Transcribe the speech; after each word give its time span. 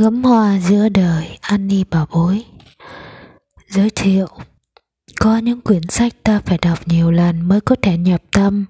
Gấm 0.00 0.24
hoa 0.24 0.58
giữa 0.58 0.88
đời 0.88 1.38
Annie 1.40 1.84
bảo 1.90 2.06
bối. 2.12 2.44
Giới 3.68 3.90
thiệu, 3.90 4.26
Có 5.18 5.38
những 5.38 5.60
quyển 5.60 5.82
sách 5.88 6.12
ta 6.24 6.40
phải 6.46 6.58
đọc 6.62 6.78
nhiều 6.86 7.10
lần 7.10 7.48
mới 7.48 7.60
có 7.60 7.76
thể 7.82 7.96
nhập 7.96 8.22
tâm. 8.30 8.64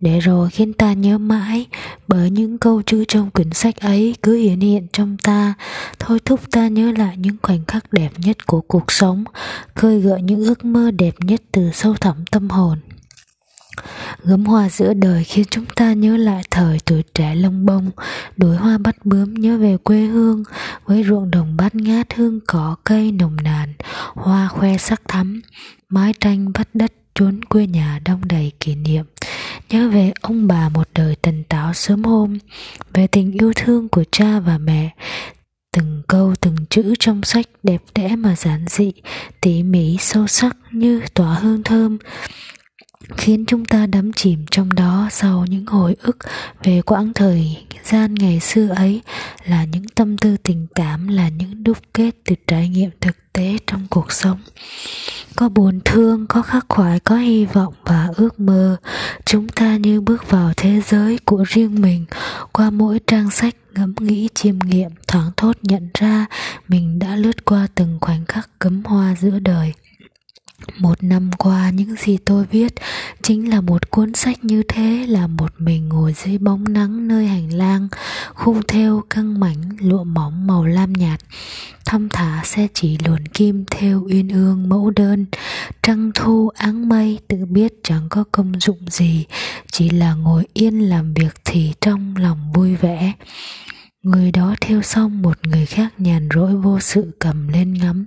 Để 0.00 0.20
rồi 0.20 0.50
khiến 0.50 0.72
ta 0.72 0.92
nhớ 0.92 1.18
mãi, 1.18 1.66
Bởi 2.08 2.30
những 2.30 2.58
câu 2.58 2.82
chữ 2.82 3.04
trong 3.08 3.30
quyển 3.30 3.50
sách 3.50 3.76
ấy 3.80 4.14
cứ 4.22 4.36
hiện 4.36 4.60
hiện 4.60 4.86
trong 4.92 5.16
ta. 5.22 5.54
Thôi 5.98 6.18
thúc 6.24 6.40
ta 6.50 6.68
nhớ 6.68 6.92
lại 6.98 7.16
những 7.16 7.36
khoảnh 7.42 7.64
khắc 7.64 7.92
đẹp 7.92 8.10
nhất 8.18 8.46
của 8.46 8.60
cuộc 8.60 8.92
sống, 8.92 9.24
Khơi 9.74 10.00
gợi 10.00 10.22
những 10.22 10.44
ước 10.44 10.64
mơ 10.64 10.90
đẹp 10.90 11.14
nhất 11.18 11.42
từ 11.52 11.70
sâu 11.72 11.94
thẳm 11.94 12.24
tâm 12.30 12.50
hồn. 12.50 12.78
Gấm 14.22 14.44
hoa 14.44 14.68
giữa 14.68 14.94
đời 14.94 15.24
khiến 15.24 15.44
chúng 15.50 15.66
ta 15.76 15.92
nhớ 15.92 16.16
lại 16.16 16.42
thời 16.50 16.78
tuổi 16.84 17.02
trẻ 17.14 17.34
lông 17.34 17.66
bông, 17.66 17.90
đuổi 18.36 18.56
hoa 18.56 18.78
bắt 18.78 18.96
bướm 19.06 19.34
nhớ 19.34 19.58
về 19.58 19.76
quê 19.76 20.00
hương, 20.00 20.42
với 20.84 21.04
ruộng 21.04 21.30
đồng 21.30 21.56
bát 21.56 21.74
ngát 21.74 22.14
hương 22.14 22.40
cỏ 22.46 22.76
cây 22.84 23.12
nồng 23.12 23.36
nàn, 23.44 23.72
hoa 24.14 24.48
khoe 24.48 24.78
sắc 24.78 25.02
thắm, 25.08 25.42
mái 25.88 26.14
tranh 26.20 26.52
bắt 26.52 26.68
đất 26.74 26.92
chốn 27.14 27.44
quê 27.44 27.66
nhà 27.66 28.00
đông 28.04 28.20
đầy 28.28 28.52
kỷ 28.60 28.74
niệm. 28.74 29.04
Nhớ 29.70 29.88
về 29.88 30.12
ông 30.20 30.46
bà 30.46 30.68
một 30.68 30.88
đời 30.94 31.16
tần 31.16 31.44
táo 31.48 31.74
sớm 31.74 32.04
hôm, 32.04 32.38
về 32.92 33.06
tình 33.06 33.32
yêu 33.32 33.52
thương 33.56 33.88
của 33.88 34.04
cha 34.10 34.40
và 34.40 34.58
mẹ, 34.58 34.90
từng 35.72 36.02
câu 36.08 36.34
từng 36.40 36.56
chữ 36.70 36.94
trong 36.98 37.22
sách 37.22 37.46
đẹp 37.62 37.82
đẽ 37.94 38.16
mà 38.16 38.36
giản 38.36 38.64
dị 38.68 38.92
tỉ 39.40 39.62
mỉ 39.62 39.96
sâu 40.00 40.26
sắc 40.26 40.56
như 40.72 41.00
tỏa 41.14 41.34
hương 41.34 41.62
thơm 41.62 41.98
khiến 43.16 43.44
chúng 43.46 43.64
ta 43.64 43.86
đắm 43.86 44.12
chìm 44.12 44.44
trong 44.50 44.72
đó 44.72 45.08
sau 45.10 45.44
những 45.48 45.66
hồi 45.66 45.96
ức 46.02 46.18
về 46.62 46.82
quãng 46.82 47.12
thời 47.14 47.56
gian 47.84 48.14
ngày 48.14 48.40
xưa 48.40 48.68
ấy 48.68 49.00
là 49.46 49.64
những 49.64 49.88
tâm 49.88 50.18
tư 50.18 50.36
tình 50.42 50.66
cảm, 50.74 51.08
là 51.08 51.28
những 51.28 51.64
đúc 51.64 51.78
kết 51.94 52.10
từ 52.24 52.34
trải 52.46 52.68
nghiệm 52.68 52.90
thực 53.00 53.16
tế 53.32 53.56
trong 53.66 53.86
cuộc 53.90 54.12
sống. 54.12 54.38
Có 55.36 55.48
buồn 55.48 55.80
thương, 55.84 56.26
có 56.26 56.42
khắc 56.42 56.66
khoải, 56.68 57.00
có 57.00 57.16
hy 57.16 57.44
vọng 57.44 57.74
và 57.84 58.08
ước 58.16 58.40
mơ, 58.40 58.76
chúng 59.24 59.48
ta 59.48 59.76
như 59.76 60.00
bước 60.00 60.30
vào 60.30 60.52
thế 60.56 60.80
giới 60.86 61.18
của 61.24 61.44
riêng 61.48 61.80
mình, 61.80 62.04
qua 62.52 62.70
mỗi 62.70 63.00
trang 63.06 63.30
sách 63.30 63.54
ngẫm 63.74 63.94
nghĩ, 64.00 64.28
chiêm 64.34 64.58
nghiệm, 64.58 64.90
thoáng 65.08 65.30
thốt 65.36 65.56
nhận 65.62 65.88
ra 65.94 66.26
mình 66.68 66.98
đã 66.98 67.16
lướt 67.16 67.44
qua 67.44 67.66
từng 67.74 67.98
khoảnh 68.00 68.24
khắc 68.26 68.50
cấm 68.58 68.82
hoa 68.84 69.14
giữa 69.20 69.38
đời 69.38 69.72
một 70.78 71.02
năm 71.02 71.30
qua, 71.38 71.70
những 71.70 71.94
gì 71.96 72.16
tôi 72.24 72.46
viết 72.50 72.74
chính 73.22 73.50
là 73.50 73.60
một 73.60 73.90
cuốn 73.90 74.14
sách 74.14 74.44
như 74.44 74.62
thế, 74.68 75.06
là 75.08 75.26
một 75.26 75.52
mình 75.58 75.88
ngồi 75.88 76.14
dưới 76.24 76.38
bóng 76.38 76.64
nắng 76.72 77.08
nơi 77.08 77.26
hành 77.26 77.54
lang, 77.54 77.88
khung 78.34 78.62
thêu 78.68 79.02
căng 79.10 79.40
mảnh, 79.40 79.62
lụa 79.80 80.04
mỏng 80.04 80.46
màu 80.46 80.64
lam 80.64 80.92
nhạt. 80.92 81.20
Thăm 81.84 82.08
thả 82.08 82.40
xe 82.44 82.68
chỉ 82.74 82.98
luồn 83.06 83.28
kim 83.28 83.64
theo 83.70 84.04
uyên 84.06 84.28
ương 84.28 84.68
mẫu 84.68 84.90
đơn. 84.90 85.26
Trăng 85.82 86.10
thu 86.14 86.50
áng 86.54 86.88
mây, 86.88 87.18
tự 87.28 87.44
biết 87.44 87.72
chẳng 87.82 88.08
có 88.08 88.24
công 88.32 88.52
dụng 88.60 88.90
gì, 88.90 89.24
chỉ 89.70 89.90
là 89.90 90.14
ngồi 90.14 90.46
yên 90.52 90.80
làm 90.80 91.14
việc 91.14 91.34
thì 91.44 91.72
trong 91.80 92.16
lòng 92.16 92.52
vui 92.54 92.76
vẻ. 92.76 93.12
Người 94.04 94.32
đó 94.32 94.54
theo 94.60 94.82
xong 94.82 95.22
một 95.22 95.38
người 95.46 95.66
khác 95.66 95.92
nhàn 95.98 96.28
rỗi 96.34 96.56
vô 96.56 96.80
sự 96.80 97.12
cầm 97.18 97.48
lên 97.48 97.74
ngắm. 97.74 98.06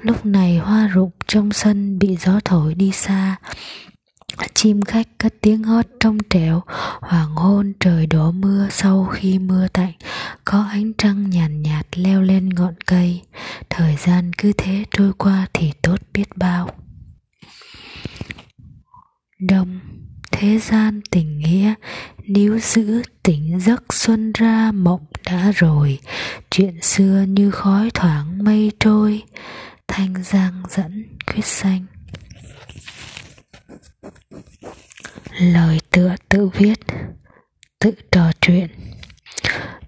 Lúc 0.00 0.26
này 0.26 0.58
hoa 0.58 0.86
rụng 0.88 1.10
trong 1.26 1.52
sân 1.52 1.98
bị 1.98 2.16
gió 2.20 2.40
thổi 2.44 2.74
đi 2.74 2.92
xa. 2.92 3.36
Chim 4.54 4.82
khách 4.82 5.08
cất 5.18 5.34
tiếng 5.40 5.62
hót 5.62 5.86
trong 6.00 6.18
trẻo. 6.30 6.62
Hoàng 7.00 7.34
hôn 7.34 7.72
trời 7.80 8.06
đổ 8.06 8.32
mưa 8.32 8.68
sau 8.70 9.04
khi 9.12 9.38
mưa 9.38 9.68
tạnh. 9.72 9.92
Có 10.44 10.66
ánh 10.70 10.92
trăng 10.98 11.30
nhàn 11.30 11.62
nhạt, 11.62 11.86
nhạt 11.92 11.98
leo 11.98 12.22
lên 12.22 12.48
ngọn 12.48 12.74
cây. 12.86 13.22
Thời 13.70 13.96
gian 13.96 14.32
cứ 14.38 14.52
thế 14.56 14.84
trôi 14.90 15.12
qua 15.18 15.46
thì 15.54 15.72
tốt 15.82 15.96
biết 16.12 16.36
bao. 16.36 16.70
Đông 19.38 19.80
thế 20.30 20.58
gian 20.58 21.00
tình 21.10 21.38
nghĩa. 21.38 21.74
Níu 22.26 22.58
giữ 22.58 23.02
tỉnh 23.22 23.60
giấc 23.60 23.94
xuân 23.94 24.32
ra 24.32 24.72
mộng 24.72 25.06
đã 25.26 25.52
rồi. 25.54 25.98
Chuyện 26.50 26.82
xưa 26.82 27.24
như 27.28 27.50
khói 27.50 27.90
thoảng 27.94 28.44
mây 28.44 28.72
trôi. 28.80 29.22
Thanh 29.88 30.14
giang 30.24 30.62
dẫn 30.68 31.04
quyết 31.26 31.44
xanh. 31.44 31.86
Lời 35.38 35.78
tựa 35.90 36.14
tự 36.28 36.48
viết 36.48 36.78
tự 37.78 37.90
trò 38.12 38.30
chuyện. 38.40 38.68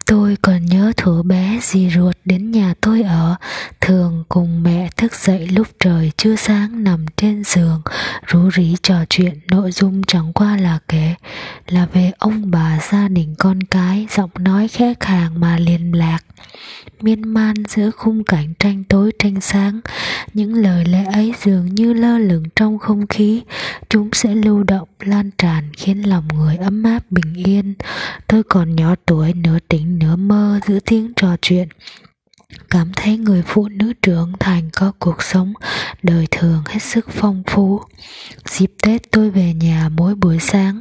Tôi 0.07 0.37
còn 0.43 0.67
nhớ 0.67 0.93
thuở 0.97 1.23
bé 1.23 1.59
dì 1.63 1.91
ruột 1.91 2.17
đến 2.25 2.51
nhà 2.51 2.75
tôi 2.81 3.03
ở, 3.03 3.37
thường 3.81 4.25
cùng 4.29 4.63
mẹ 4.63 4.89
thức 4.97 5.15
dậy 5.15 5.49
lúc 5.49 5.67
trời 5.81 6.13
chưa 6.17 6.37
sáng 6.37 6.85
nằm 6.85 7.07
trên 7.17 7.45
giường, 7.45 7.83
rú 8.27 8.51
rỉ 8.51 8.77
trò 8.83 9.05
chuyện 9.11 9.41
nội 9.51 9.73
dung 9.73 10.03
chẳng 10.03 10.33
qua 10.33 10.57
là 10.57 10.79
kể, 10.89 11.15
là 11.69 11.87
về 11.93 12.13
ông 12.19 12.51
bà 12.51 12.79
gia 12.93 13.09
đình 13.09 13.35
con 13.39 13.63
cái, 13.63 14.07
giọng 14.11 14.31
nói 14.39 14.69
khẽ 14.69 14.95
khàng 15.01 15.41
mà 15.41 15.59
liền 15.59 15.95
lạc. 15.95 16.19
Miên 17.01 17.29
man 17.29 17.55
giữa 17.69 17.91
khung 17.91 18.25
cảnh 18.25 18.55
tranh 18.59 18.85
tối 18.85 19.13
tranh 19.19 19.41
sáng, 19.41 19.81
những 20.35 20.55
lời 20.55 20.85
lẽ 20.85 21.05
ấy 21.05 21.35
dường 21.43 21.75
như 21.75 21.93
lơ 21.93 22.19
lửng 22.19 22.45
trong 22.57 22.79
không 22.79 23.07
khí, 23.07 23.43
chúng 23.89 24.09
sẽ 24.13 24.35
lưu 24.35 24.63
động 24.63 24.89
lan 25.01 25.31
tràn 25.39 25.65
khiến 25.77 26.09
lòng 26.09 26.29
người 26.35 26.57
ấm 26.57 26.83
áp 26.83 27.03
bình 27.11 27.35
yên. 27.35 27.75
Tôi 28.27 28.43
còn 28.43 28.77
nhỏ 28.77 28.95
tuổi 29.07 29.33
nửa 29.33 29.59
tỉnh 29.69 29.99
nửa 29.99 30.17
mơ 30.17 30.61
giữa 30.67 30.79
tiếng 30.81 31.13
trò 31.17 31.37
chuyện 31.43 31.69
cảm 32.71 32.93
thấy 32.97 33.19
người 33.19 33.43
phụ 33.47 33.69
nữ 33.69 33.93
trưởng 34.03 34.33
thành 34.41 34.71
có 34.73 34.93
cuộc 34.99 35.23
sống 35.23 35.53
đời 36.03 36.27
thường 36.31 36.63
hết 36.67 36.79
sức 36.83 37.07
phong 37.11 37.43
phú. 37.47 37.81
Dịp 38.45 38.71
tết 38.83 39.11
tôi 39.11 39.31
về 39.31 39.55
nhà 39.55 39.89
mỗi 39.89 40.15
buổi 40.15 40.39
sáng. 40.39 40.81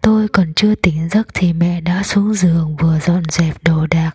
Tôi 0.00 0.28
còn 0.28 0.54
chưa 0.56 0.74
tỉnh 0.74 1.08
giấc 1.10 1.28
thì 1.34 1.52
mẹ 1.52 1.80
đã 1.80 2.02
xuống 2.02 2.34
giường 2.34 2.76
vừa 2.76 2.98
dọn 3.06 3.22
dẹp 3.28 3.64
đồ 3.64 3.86
đạc, 3.86 4.10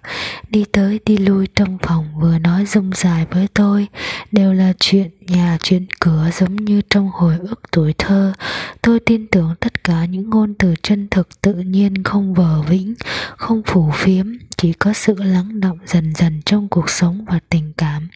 đi 0.50 0.66
tới 0.72 1.00
đi 1.06 1.18
lui 1.18 1.48
trong 1.56 1.78
phòng 1.82 2.06
vừa 2.22 2.38
nói 2.38 2.66
rông 2.66 2.92
dài 2.96 3.26
với 3.32 3.48
tôi. 3.54 3.88
Đều 4.32 4.54
là 4.54 4.74
chuyện, 4.80 5.10
nhà 5.20 5.58
chuyện 5.64 5.86
cửa 6.00 6.30
giống 6.34 6.56
như 6.56 6.82
trong 6.90 7.10
hồi 7.14 7.38
ức 7.50 7.62
tuổi 7.72 7.94
thơ. 7.98 8.34
Tôi 8.82 9.00
tin 9.00 9.28
tưởng 9.28 9.56
tất 9.60 9.84
cả 9.84 10.06
những 10.06 10.30
ngôn 10.30 10.54
từ 10.54 10.74
chân 10.82 11.08
thực 11.12 11.42
tự 11.42 11.54
nhiên 11.54 12.04
không 12.04 12.34
vờ 12.34 12.62
vĩnh, 12.62 12.94
không 13.38 13.62
phủ 13.66 13.92
phiếm 13.94 14.26
chỉ 14.58 14.74
có 14.74 14.94
sự 14.94 15.16
lắng 15.18 15.60
động 15.60 15.78
dần 15.86 16.14
dần 16.16 16.42
trong 16.46 16.68
cuộc 16.70 16.90
sống 16.90 17.26
và 17.28 17.40
tình 17.50 17.74
cảm. 17.78 18.10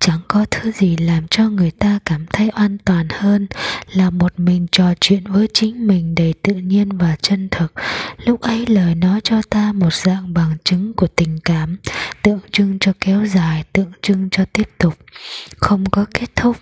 Chẳng 0.00 0.20
có 0.28 0.46
thứ 0.50 0.72
gì 0.72 0.96
làm 0.96 1.28
cho 1.28 1.48
người 1.48 1.70
ta 1.70 1.98
cảm 2.04 2.26
thấy 2.32 2.48
an 2.48 2.78
toàn 2.84 3.08
hơn 3.10 3.46
là 3.92 4.10
một 4.10 4.32
mình 4.36 4.66
trò 4.72 4.94
chuyện 5.00 5.24
với 5.26 5.48
chính 5.54 5.86
mình 5.86 6.14
đầy 6.14 6.34
tự 6.42 6.54
nhiên 6.54 6.98
và 6.98 7.16
chân 7.22 7.48
thực. 7.50 7.72
Lúc 8.24 8.40
ấy 8.40 8.66
lời 8.66 8.94
nói 8.94 9.20
cho 9.24 9.42
ta 9.50 9.72
một 9.72 9.94
dạng 9.94 10.34
bằng 10.34 10.56
chứng 10.64 10.94
của 10.94 11.06
tình 11.06 11.38
cảm, 11.44 11.76
tượng 12.22 12.40
trưng 12.52 12.78
cho 12.78 12.92
kéo 13.00 13.26
dài, 13.26 13.64
tượng 13.72 13.92
trưng 14.02 14.28
cho 14.30 14.44
tiếp 14.52 14.68
tục. 14.78 14.94
Không 15.56 15.90
có 15.90 16.06
kết 16.14 16.36
thúc 16.36 16.56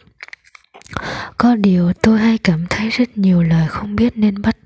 có 1.39 1.55
điều 1.57 1.93
tôi 1.93 2.19
hay 2.19 2.39
cảm 2.39 2.67
thấy 2.71 2.89
rất 2.91 3.19
nhiều 3.19 3.43
lời 3.43 3.69
không 3.69 3.97
biết 3.97 4.13
nên 4.17 4.43
bắt 4.43 4.57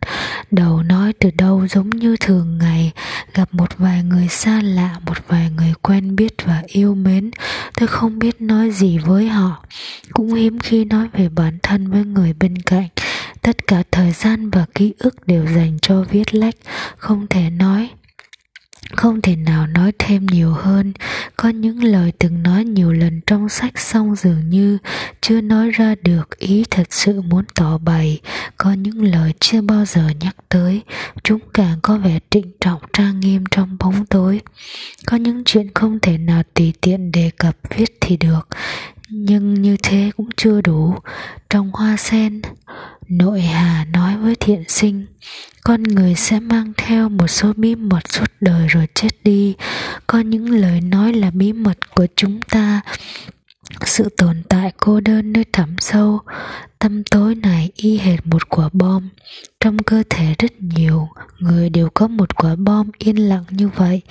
đầu 0.50 0.82
nói 0.82 1.12
từ 1.12 1.30
đâu. 1.38 1.66
Giống 1.66 1.90
như 1.90 2.16
thường 2.20 2.58
ngày, 2.58 2.92
gặp 3.34 3.54
một 3.54 3.78
vài 3.78 4.02
người 4.02 4.28
xa 4.28 4.60
lạ, 4.62 4.96
một 5.06 5.28
vài 5.28 5.50
người 5.56 5.72
quen 5.82 6.16
biết 6.16 6.32
và 6.44 6.62
yêu 6.66 6.94
mến. 6.94 7.30
Tôi 7.76 7.88
không 7.88 8.18
biết 8.18 8.40
nói 8.40 8.70
gì 8.70 8.98
với 8.98 9.28
họ. 9.28 9.64
Cũng 10.12 10.34
hiếm 10.34 10.58
khi 10.58 10.84
nói 10.84 11.08
về 11.12 11.28
bản 11.28 11.58
thân 11.62 11.90
với 11.90 12.04
người 12.04 12.32
bên 12.32 12.56
cạnh. 12.58 12.88
Tất 13.42 13.66
cả 13.66 13.82
thời 13.90 14.12
gian 14.12 14.50
và 14.50 14.66
ký 14.74 14.94
ức 14.98 15.26
đều 15.26 15.46
dành 15.46 15.78
cho 15.82 16.04
viết 16.10 16.34
lách, 16.34 16.54
không 16.96 17.26
thể 17.26 17.50
nói 17.50 17.90
không 18.92 19.20
thể 19.20 19.36
nào 19.36 19.66
nói 19.66 19.92
thêm 19.98 20.26
nhiều 20.26 20.52
hơn. 20.52 20.92
Có 21.36 21.48
những 21.48 21.84
lời 21.84 22.12
từng 22.18 22.42
nói 22.42 22.64
nhiều 22.64 22.92
lần 22.92 23.20
trong 23.26 23.48
sách 23.48 23.78
xong 23.78 24.16
dường 24.16 24.50
như 24.50 24.78
chưa 25.20 25.40
nói 25.40 25.70
ra 25.70 25.94
được 26.02 26.38
ý 26.38 26.64
thật 26.70 26.86
sự 26.90 27.20
muốn 27.20 27.44
tỏ 27.54 27.78
bày. 27.78 28.20
Có 28.56 28.72
những 28.72 29.02
lời 29.02 29.32
chưa 29.40 29.60
bao 29.60 29.84
giờ 29.84 30.08
nhắc 30.20 30.36
tới. 30.48 30.82
Chúng 31.22 31.40
càng 31.54 31.78
có 31.82 31.98
vẻ 31.98 32.18
trịnh 32.30 32.52
trọng, 32.60 32.80
trang 32.92 33.20
nghiêm 33.20 33.44
trong 33.50 33.76
bóng 33.80 34.06
tối. 34.06 34.40
Có 35.06 35.16
những 35.16 35.42
chuyện 35.44 35.70
không 35.74 35.98
thể 36.02 36.18
nào 36.18 36.42
tùy 36.54 36.72
tiện 36.80 37.12
đề 37.12 37.30
cập 37.38 37.56
viết 37.76 37.96
thì 38.00 38.16
được, 38.16 38.48
nhưng 39.08 39.54
như 39.54 39.76
thế 39.82 40.10
cũng 40.16 40.28
chưa 40.36 40.60
đủ. 40.60 40.94
Trong 41.50 41.70
hoa 41.72 41.96
sen 41.96 42.42
nội 43.08 43.40
hà 43.40 43.84
nói 43.92 44.16
với 44.16 44.34
thiện 44.40 44.64
sinh, 44.68 45.06
con 45.64 45.82
người 45.82 46.14
sẽ 46.14 46.40
mang 46.40 46.72
theo 46.76 47.08
một 47.08 47.26
số 47.26 47.52
bí 47.56 47.74
mật 47.74 48.12
suốt 48.12 48.30
đời 48.40 48.68
rồi 48.68 48.86
chết 48.94 49.08
đi 49.24 49.54
có 50.06 50.20
những 50.20 50.50
lời 50.50 50.80
nói 50.80 51.12
là 51.12 51.30
bí 51.30 51.52
mật 51.52 51.94
của 51.94 52.06
chúng 52.16 52.40
ta 52.40 52.80
sự 53.84 54.08
tồn 54.16 54.42
tại 54.48 54.72
cô 54.76 55.00
đơn 55.00 55.32
nơi 55.32 55.44
thẳm 55.52 55.76
sâu 55.78 56.20
Tâm 56.78 57.04
tối 57.04 57.34
này 57.34 57.70
y 57.76 57.98
hệt 57.98 58.26
một 58.26 58.48
quả 58.48 58.68
bom. 58.72 59.08
Trong 59.60 59.78
cơ 59.78 60.02
thể 60.10 60.34
rất 60.38 60.52
nhiều 60.60 61.08
người 61.38 61.70
đều 61.70 61.88
có 61.94 62.08
một 62.08 62.36
quả 62.36 62.56
bom 62.56 62.90
yên 62.98 63.16
lặng 63.16 63.44
như 63.50 63.68
vậy, 63.68 64.02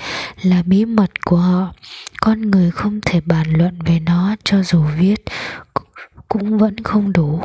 là 0.41 0.63
bí 0.65 0.85
mật 0.85 1.25
của 1.25 1.37
họ. 1.37 1.73
Con 2.21 2.41
người 2.41 2.71
không 2.71 2.99
thể 3.05 3.21
bàn 3.21 3.47
luận 3.53 3.79
về 3.85 3.99
nó 3.99 4.35
cho 4.43 4.63
dù 4.63 4.83
viết, 4.99 5.25
cũng 6.29 6.57
vẫn 6.57 6.83
không 6.83 7.13
đủ. 7.13 7.41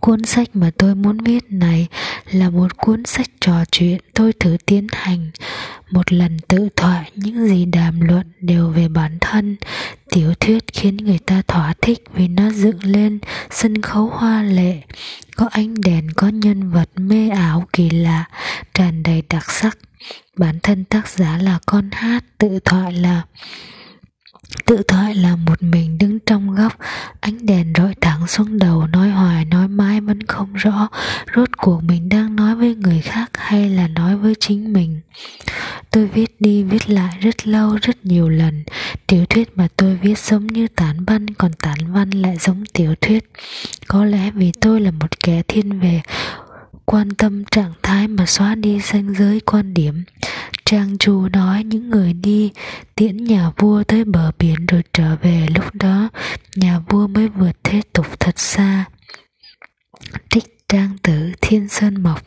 Cuốn 0.00 0.24
sách 0.24 0.48
mà 0.56 0.70
tôi 0.78 0.94
muốn 0.94 1.18
viết 1.18 1.44
này 1.48 1.86
là 2.30 2.50
một 2.50 2.76
cuốn 2.76 3.04
sách 3.04 3.28
trò 3.40 3.64
chuyện 3.72 3.98
tôi 4.14 4.32
thử 4.32 4.56
tiến 4.66 4.86
hành. 4.92 5.30
Một 5.90 6.12
lần 6.12 6.38
tự 6.48 6.68
thoại 6.76 7.10
những 7.14 7.46
gì 7.46 7.64
đàm 7.64 8.00
luận 8.00 8.26
đều 8.40 8.68
về 8.68 8.88
bản 8.88 9.18
thân. 9.20 9.56
Tiểu 10.10 10.34
thuyết 10.40 10.64
khiến 10.72 10.96
người 10.96 11.18
ta 11.18 11.42
thỏa 11.48 11.74
thích 11.82 12.02
vì 12.14 12.28
nó 12.28 12.50
dựng 12.50 12.84
lên 12.84 13.18
sân 13.50 13.82
khấu 13.82 14.06
hoa 14.06 14.42
lệ. 14.42 14.82
Có 15.36 15.48
ánh 15.50 15.74
đèn, 15.80 16.10
có 16.16 16.28
nhân 16.28 16.70
vật 16.70 16.90
mê 16.96 17.28
ảo 17.28 17.66
kỳ 17.72 17.90
lạ, 17.90 18.24
tràn 18.74 19.02
đầy 19.02 19.22
đặc 19.28 19.50
sắc. 19.50 19.78
Bản 20.36 20.58
thân 20.62 20.84
tác 20.84 21.08
giả 21.08 21.38
là 21.42 21.58
con 21.66 21.90
hát 21.92 22.24
tự 22.38 22.58
thoại 22.64 22.92
là 22.92 23.22
Tự 24.66 24.82
thoại 24.88 25.14
là 25.14 25.36
một 25.36 25.62
mình 25.62 25.98
đứng 25.98 26.18
trong 26.26 26.54
góc, 26.54 26.76
Ánh 27.20 27.46
đèn 27.46 27.72
rọi 27.78 27.94
thẳng 28.00 28.26
xuống 28.26 28.58
đầu, 28.58 28.86
Nói 28.86 29.10
hoài, 29.10 29.44
nói 29.44 29.68
mãi 29.68 30.00
vẫn 30.00 30.22
không 30.26 30.54
rõ 30.54 30.88
Rốt 31.36 31.48
cuộc 31.56 31.80
mình 31.82 32.08
đang 32.08 32.36
nói 32.36 32.54
với 32.54 32.74
người 32.74 33.00
khác 33.00 33.30
Hay 33.34 33.70
là 33.70 33.88
nói 33.88 34.16
với 34.16 34.34
chính 34.40 34.72
mình. 34.72 35.00
Tôi 35.90 36.06
viết 36.06 36.36
đi 36.40 36.62
viết 36.62 36.90
lại 36.90 37.16
rất 37.20 37.46
lâu, 37.46 37.78
rất 37.82 38.04
nhiều 38.04 38.28
lần. 38.28 38.64
Tiểu 39.06 39.24
thuyết 39.26 39.56
mà 39.56 39.68
tôi 39.76 39.96
viết 39.96 40.18
giống 40.18 40.46
như 40.46 40.68
tán 40.68 41.04
văn, 41.04 41.26
Còn 41.34 41.52
tán 41.52 41.92
văn 41.92 42.10
lại 42.10 42.36
giống 42.40 42.64
tiểu 42.72 42.94
thuyết. 43.00 43.30
Có 43.88 44.04
lẽ 44.04 44.30
vì 44.30 44.52
tôi 44.60 44.80
là 44.80 44.90
một 44.90 45.20
kẻ 45.20 45.42
thiên 45.48 45.80
về 45.80 46.02
quan 46.84 47.10
tâm 47.10 47.44
trạng 47.44 47.72
thái 47.82 48.08
mà 48.08 48.26
xóa 48.26 48.54
đi 48.54 48.80
ranh 48.80 49.14
giới 49.14 49.40
quan 49.40 49.74
điểm. 49.74 50.04
Trang 50.70 50.98
Chu 50.98 51.28
nói 51.32 51.64
những 51.64 51.90
người 51.90 52.12
đi 52.12 52.50
tiễn 52.94 53.16
nhà 53.16 53.50
vua 53.56 53.84
tới 53.84 54.04
bờ 54.04 54.30
biển 54.38 54.66
rồi 54.66 54.82
trở 54.92 55.16
về 55.22 55.46
lúc 55.54 55.64
đó, 55.74 56.08
nhà 56.56 56.78
vua 56.88 57.06
mới 57.06 57.28
vượt 57.28 57.56
thế 57.64 57.80
tục 57.92 58.20
thật 58.20 58.38
xa. 58.38 58.84
Trích 60.30 60.68
trang 60.68 60.96
tử, 61.02 61.32
Thiên 61.40 61.68
Sơn 61.68 62.02
Mộc, 62.02 62.22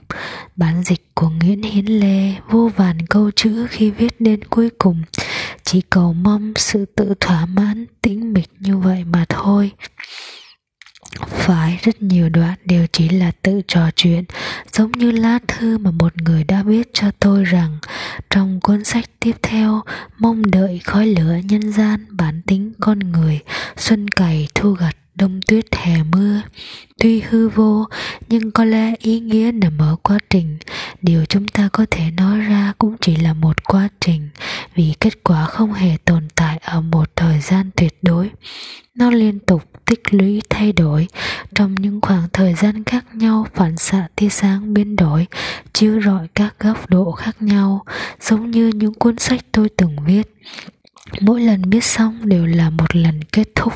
Bản 0.55 0.83
dịch 0.83 1.15
của 1.15 1.29
Nguyễn 1.29 1.63
Hiến 1.63 1.85
Lê, 1.85 2.33
Vô 2.49 2.69
vàn 2.75 3.07
câu 3.07 3.31
chữ 3.35 3.67
khi 3.69 3.91
viết 3.91 4.21
đến 4.21 4.43
cuối 4.43 4.69
cùng 4.77 5.01
Chỉ 5.63 5.81
cầu 5.89 6.13
mong 6.13 6.53
sự 6.55 6.85
tự 6.85 7.13
thỏa 7.19 7.45
mãn, 7.45 7.85
tĩnh 8.01 8.33
mịch 8.33 8.49
như 8.59 8.77
vậy 8.77 9.03
mà 9.03 9.25
thôi 9.29 9.71
phải, 11.27 11.79
rất 11.83 12.01
nhiều 12.01 12.29
đoạn 12.29 12.55
đều 12.65 12.87
chỉ 12.91 13.09
là 13.09 13.31
tự 13.41 13.61
trò 13.67 13.91
chuyện, 13.95 14.23
giống 14.73 14.91
như 14.91 15.11
lá 15.11 15.39
thư 15.47 15.77
mà 15.77 15.91
một 15.91 16.21
người 16.21 16.43
đã 16.43 16.63
viết 16.63 16.89
cho 16.93 17.11
tôi 17.19 17.43
rằng, 17.43 17.77
trong 18.29 18.59
cuốn 18.61 18.83
sách 18.83 19.05
tiếp 19.19 19.35
theo, 19.41 19.81
mong 20.17 20.51
đợi 20.51 20.79
khói 20.83 21.07
lửa 21.07 21.35
nhân 21.43 21.71
gian, 21.71 22.05
bản 22.09 22.41
tính 22.47 22.71
con 22.79 22.99
người, 22.99 23.39
xuân 23.77 24.07
cày 24.07 24.47
thu 24.55 24.71
gặt 24.71 24.95
đông 25.15 25.39
tuyết 25.47 25.75
hè 25.75 26.03
mưa, 26.03 26.41
tuy 26.99 27.21
hư 27.21 27.49
vô, 27.49 27.85
nhưng 28.29 28.51
có 28.51 28.65
lẽ 28.65 28.93
ý 28.99 29.19
nghĩa 29.19 29.51
nằm 29.53 29.77
ở 29.77 29.95
quá 30.03 30.17
trình 30.29 30.57
điều 31.01 31.25
chúng 31.25 31.47
ta 31.47 31.69
có 31.73 31.85
thể 31.91 32.11
nói 32.11 32.39
ra 32.39 32.73
cũng 32.77 32.95
chỉ 33.01 33.15
là 33.15 33.33
một 33.33 33.63
quá 33.63 33.89
trình, 33.99 34.29
vì 34.75 34.93
kết 34.99 35.23
quả 35.23 35.45
không 35.45 35.73
hề 35.73 35.97
tồn 36.05 36.27
tại 36.35 36.57
ở 36.57 36.81
một 36.81 37.15
thời 37.15 37.39
gian 37.39 37.69
tuyệt 37.75 37.93
đối. 38.01 38.29
Nó 38.95 39.11
liên 39.11 39.39
tục 39.39 39.63
tích 39.85 40.13
lũy 40.13 40.41
thay 40.49 40.71
đổi. 40.71 41.07
Trong 41.55 41.75
những 41.75 42.01
khoảng 42.01 42.27
thời 42.33 42.53
gian 42.53 42.83
khác 42.83 43.05
nhau, 43.13 43.47
phản 43.53 43.77
xạ 43.77 44.07
tia 44.15 44.29
sáng 44.29 44.73
biến 44.73 44.95
đổi, 44.95 45.27
chiếu 45.73 46.01
rọi 46.01 46.27
các 46.35 46.55
góc 46.59 46.89
độ 46.89 47.11
khác 47.11 47.41
nhau, 47.41 47.85
giống 48.21 48.51
như 48.51 48.71
những 48.75 48.93
cuốn 48.93 49.17
sách 49.17 49.41
tôi 49.51 49.69
từng 49.77 49.95
viết 50.05 50.35
mỗi 51.21 51.41
lần 51.41 51.69
biết 51.69 51.83
xong 51.83 52.29
đều 52.29 52.45
là 52.45 52.69
một 52.69 52.95
lần 52.95 53.23
kết 53.23 53.47
thúc, 53.55 53.73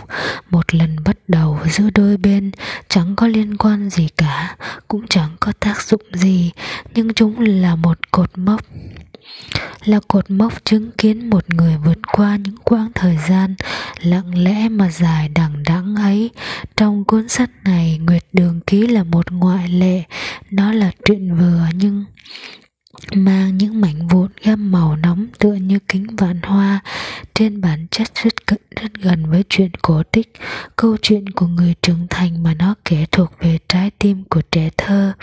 một 0.49 0.75
lần 0.75 0.95
bắt 1.05 1.17
đầu 1.27 1.59
giữa 1.65 1.89
đôi 1.95 2.17
bên. 2.17 2.51
Chẳng 2.89 3.15
có 3.15 3.27
liên 3.27 3.57
quan 3.57 3.89
gì 3.89 4.07
cả, 4.17 4.55
cũng 4.87 5.07
chẳng 5.07 5.29
có 5.39 5.51
tác 5.59 5.81
dụng 5.81 6.01
gì, 6.13 6.51
nhưng 6.95 7.13
chúng 7.13 7.39
là 7.39 7.75
một 7.75 8.11
cột 8.11 8.37
mốc. 8.37 8.61
Là 9.85 9.99
cột 10.07 10.31
mốc 10.31 10.65
chứng 10.65 10.91
kiến 10.91 11.29
một 11.29 11.53
người 11.53 11.77
vượt 11.85 11.97
qua 12.11 12.35
những 12.35 12.57
quãng 12.57 12.91
thời 12.95 13.17
gian 13.29 13.55
lặng 14.01 14.43
lẽ 14.43 14.69
mà 14.69 14.89
dài 14.89 15.29
đằng 15.29 15.63
đẵng 15.63 15.95
ấy. 15.95 16.29
Trong 16.77 17.03
cuốn 17.03 17.29
sách 17.29 17.49
này, 17.63 17.99
nguyệt 18.03 18.25
đường 18.33 18.59
ký 18.67 18.87
là 18.87 19.03
một 19.03 19.31
ngoại 19.31 19.69
lệ. 19.69 20.03
Nó 20.51 20.71
là 20.71 20.91
chuyện 21.05 21.35
vừa 21.35 21.67
nhưng 21.73 22.05
mang 23.13 23.57
những 23.57 23.81
mảnh 23.81 24.07
vụn 24.07 24.31
gam 24.43 24.71
màu 24.71 24.95
nóng 24.95 25.27
tựa 25.39 25.53
như 25.53 25.79
kính 25.87 26.15
vạn 26.15 26.41
trên 27.35 27.61
bản 27.61 27.87
chất 27.91 28.07
rất 28.23 28.45
cận, 28.45 28.59
rất 28.81 28.93
gần 29.01 29.31
với 29.31 29.43
chuyện 29.49 29.71
cổ 29.81 30.03
tích. 30.11 30.33
Câu 30.75 30.97
chuyện 31.01 31.29
của 31.29 31.47
người 31.47 31.75
trưởng 31.81 32.07
thành 32.09 32.43
mà 32.43 32.53
nó 32.53 32.75
kể 32.85 33.05
thuộc 33.11 33.31
về 33.39 33.57
trái 33.67 33.91
tim 33.99 34.23
của 34.29 34.41
trẻ 34.51 34.69
thơ. 34.77 35.13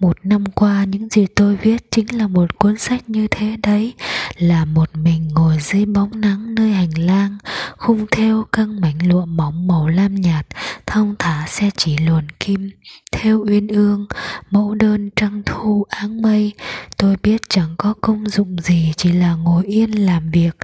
Một 0.00 0.16
năm 0.22 0.44
qua, 0.54 0.84
những 0.84 1.08
gì 1.08 1.26
tôi 1.34 1.56
viết 1.56 1.90
chính 1.90 2.18
là 2.18 2.26
một 2.26 2.58
cuốn 2.58 2.78
sách 2.78 3.10
như 3.10 3.26
thế 3.30 3.56
đấy, 3.62 3.94
là 4.38 4.64
một 4.64 4.90
mình 4.94 5.28
ngồi 5.34 5.58
dưới 5.60 5.84
bóng 5.84 6.20
nắng 6.20 6.54
nơi 6.54 6.70
hành 6.70 6.98
lang, 6.98 7.38
khung 7.76 8.06
theo 8.10 8.44
căng 8.52 8.80
mảnh 8.80 9.08
lụa 9.08 9.24
mỏng 9.24 9.66
màu 9.66 9.88
lam 9.88 10.14
nhạt, 10.14 10.46
thong 10.86 11.14
thả 11.18 11.46
xe 11.48 11.70
chỉ 11.76 11.98
luồn 11.98 12.26
kim, 12.40 12.70
theo 13.12 13.44
uyên 13.46 13.68
ương, 13.68 14.06
mẫu 14.50 14.74
đơn 14.74 15.10
trăng 15.16 15.42
thu, 15.46 15.84
áng 15.88 16.22
mây. 16.22 16.52
Tôi 16.96 17.16
biết 17.22 17.40
chẳng 17.48 17.74
có 17.78 17.94
công 18.00 18.28
dụng 18.28 18.56
gì, 18.60 18.92
chỉ 18.96 19.12
là 19.12 19.34
ngồi 19.34 19.64
yên 19.66 19.90
làm 19.90 20.30
việc 20.30 20.56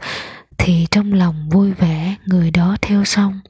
thì 0.69 0.87
trong 0.91 1.12
lòng 1.12 1.49
vui 1.50 1.73
vẻ 1.73 2.17
người 2.26 2.50
đó 2.50 2.76
theo 2.82 3.05
xong. 3.05 3.41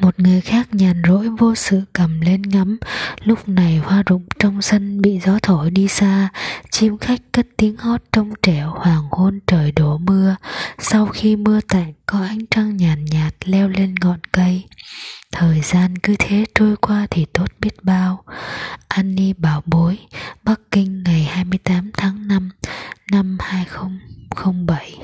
Một 0.00 0.20
người 0.20 0.40
khác 0.40 0.68
nhàn 0.72 1.02
rỗi 1.08 1.28
vô 1.38 1.54
sự 1.54 1.82
cầm 1.92 2.20
lên 2.20 2.42
ngắm. 2.42 2.78
Lúc 3.24 3.48
này 3.48 3.76
hoa 3.76 4.02
rụng 4.06 4.26
trong 4.38 4.62
sân 4.62 5.00
bị 5.00 5.20
gió 5.20 5.38
thổi 5.42 5.70
đi 5.70 5.88
xa. 5.88 6.28
Chim 6.70 6.98
khách 6.98 7.20
cất 7.32 7.46
tiếng 7.56 7.76
hót 7.76 8.00
trong 8.12 8.32
trẻo 8.42 8.70
hoàng 8.70 9.08
hôn 9.10 9.40
trời 9.46 9.72
đổ 9.72 9.98
mưa. 9.98 10.36
Sau 10.78 11.06
khi 11.06 11.36
mưa 11.36 11.60
tạnh 11.68 11.92
có 12.06 12.18
ánh 12.20 12.46
trăng 12.50 12.76
nhàn 12.76 13.04
nhạt, 13.04 13.12
nhạt 13.12 13.34
leo 13.48 13.68
lên 13.68 13.94
ngọn 14.00 14.20
cây. 14.32 14.64
Thời 15.32 15.60
gian 15.60 15.98
cứ 15.98 16.16
thế 16.18 16.44
trôi 16.54 16.76
qua 16.76 17.06
thì 17.10 17.26
tốt 17.32 17.46
biết 17.60 17.82
bao. 17.82 18.24
Annie 18.88 19.32
bảo 19.32 19.62
bối 19.66 19.98
Bắc 20.44 20.60
Kinh 20.70 21.02
ngày 21.02 21.24
28 21.24 21.90
tháng 21.96 22.28
5 22.28 22.50
năm 23.12 23.36
2007 23.40 24.98